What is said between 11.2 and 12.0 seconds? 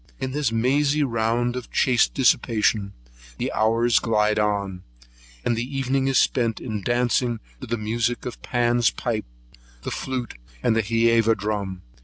drum.